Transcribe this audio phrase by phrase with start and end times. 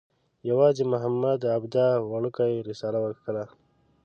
[0.49, 3.45] یوازې محمد عبده وړکۍ رساله وکښله.